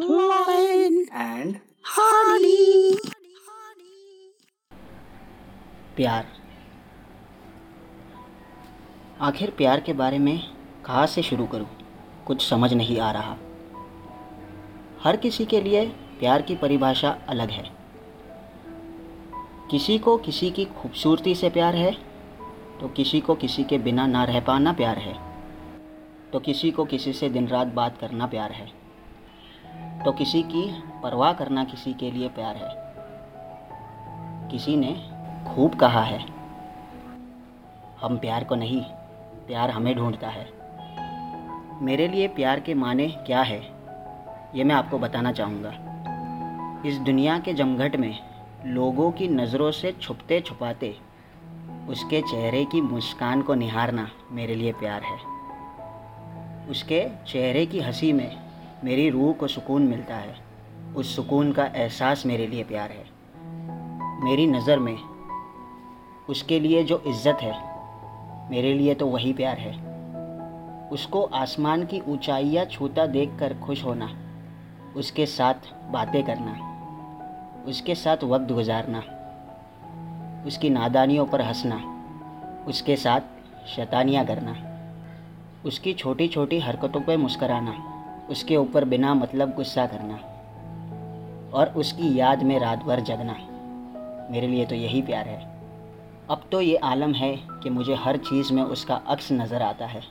[0.00, 1.56] Lion and.
[5.96, 6.26] प्यार।
[9.20, 10.38] आखिर प्यार के बारे में
[10.84, 11.68] कहाँ से शुरू करूँ?
[12.26, 13.36] कुछ समझ नहीं आ रहा।
[15.04, 15.86] हर किसी के लिए
[16.18, 17.70] प्यार की परिभाषा अलग है।
[19.70, 21.92] किसी को किसी की खूबसूरती से प्यार है
[22.80, 25.14] तो किसी को किसी के बिना ना रह पाना प्यार है
[26.32, 28.80] तो किसी को किसी से दिन रात बात करना प्यार है।
[30.04, 32.68] तो किसी की परवाह करना किसी के लिए प्यार है।
[34.50, 34.92] किसी ने
[35.48, 36.20] खूब कहा है,
[38.00, 38.82] हम प्यार को नहीं,
[39.46, 40.46] प्यार हमें ढूंढता है।
[41.82, 43.60] मेरे लिए प्यार के माने क्या है,
[44.54, 45.72] ये मैं आपको बताना चाहूँगा।
[46.88, 48.18] इस दुनिया के जमघट में
[48.66, 50.96] लोगों की नज़रों से छुपते छुपाते
[51.88, 55.18] उसके चेहरे की मुस्कान को निहारना मेरे लिए प्यार है।
[56.70, 58.49] उसके चेहरे की हँसी में
[58.84, 60.34] मेरी रूह को सुकून मिलता है।
[60.96, 63.04] उस सुकून का एहसास मेरे लिए प्यार है।
[64.24, 64.98] मेरी नज़र में
[66.28, 67.54] उसके लिए जो इज़्ज़त है,
[68.50, 69.72] मेरे लिए तो वही प्यार है।
[70.88, 74.10] उसको आसमान की ऊंचाइयाँ छूता देखकर खुश होना,
[74.96, 76.56] उसके साथ बातें करना,
[77.68, 79.02] उसके साथ वक्त गुजारना,
[80.46, 81.82] उसकी नादानियों पर हंसना,
[82.68, 83.20] उसके साथ
[83.66, 84.56] शैतानियाँ करना,
[85.64, 87.72] उसकी छोटी छोटी हरकतों पर मुस्कराना
[88.30, 90.14] उसके ऊपर बिना मतलब गुस्सा करना
[91.54, 93.36] और उसकी याद में रात भर जगना।
[94.30, 95.38] मेरे लिए तो यही प्यार है।
[96.30, 100.02] अब तो ये आलम है कि मुझे हर चीज़ में उसका अक्स नज़र आता है।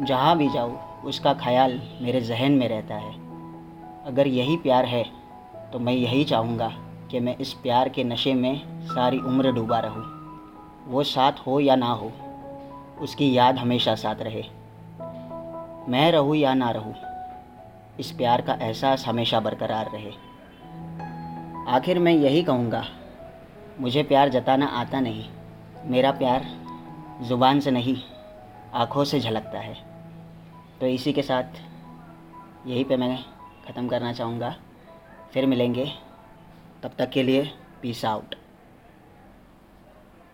[0.00, 3.12] जहाँ भी जाऊँ, उसका ख्याल मेरे जहन में रहता है।
[4.06, 5.04] अगर यही प्यार है
[5.72, 6.72] तो मैं यही चाहूँगा
[7.10, 10.04] कि मैं इस प्यार के नशे में सारी उम्र डूबा रहूँ।
[10.86, 12.12] वो साथ हो या ना हो,
[13.00, 14.44] उसकी याद हमेशा साथ रहे।
[15.88, 16.94] मैं रहूँ या ना रहूँ
[18.00, 20.10] इस प्यार का एहसास हमेशा बरकरार रहे।
[21.68, 22.84] आखिर मैं यही कहूँगा,
[23.80, 25.24] मुझे प्यार जताना आता नहीं।
[25.84, 26.46] मेरा प्यार
[27.22, 27.96] ज़ुबान से नहीं,
[28.74, 29.74] आँखों से झलकता है।
[30.80, 31.60] तो इसी के साथ
[32.66, 33.16] यही पे मैं
[33.68, 34.54] ख़त्म करना चाहूँगा।
[35.32, 35.90] फिर मिलेंगे।
[36.82, 37.50] तब तक के लिए
[37.82, 38.34] पीस आउट